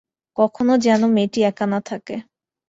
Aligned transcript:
কখনো 0.37 0.73
যেন 0.85 1.01
মেয়েটি 1.15 1.39
একা 1.43 1.65
না 1.67 1.79
থাকে। 1.81 2.15